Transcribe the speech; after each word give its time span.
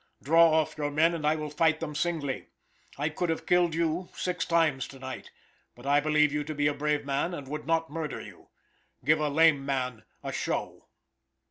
Draw 0.23 0.49
off 0.51 0.79
your 0.79 0.89
men 0.89 1.13
and 1.13 1.27
I 1.27 1.35
will 1.35 1.51
fight 1.51 1.79
them 1.79 1.93
singly. 1.93 2.47
I 2.97 3.09
could 3.09 3.29
have 3.29 3.45
killed 3.45 3.75
you 3.75 4.09
six 4.15 4.45
times 4.45 4.87
to 4.87 4.97
night, 4.97 5.29
but 5.75 5.85
I 5.85 5.99
believe 5.99 6.33
you 6.33 6.43
to 6.45 6.55
be 6.55 6.65
a 6.65 6.73
brave 6.73 7.05
man, 7.05 7.35
and 7.35 7.47
would 7.47 7.67
not 7.67 7.91
murder 7.91 8.19
you. 8.19 8.49
Give 9.05 9.19
a 9.19 9.29
lame 9.29 9.63
man 9.63 10.01
a 10.23 10.31
show." 10.31 10.87